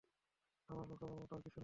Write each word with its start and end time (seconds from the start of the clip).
আমার 0.69 0.85
লুকাবার 0.87 1.17
মতো 1.19 1.33
আর 1.35 1.41
কিছু 1.41 1.49
নেই। 1.49 1.59